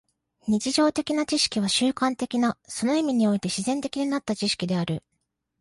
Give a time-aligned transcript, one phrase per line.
[0.47, 5.03] 日常的な知識は習慣的な、その意味において自然的になった知識である。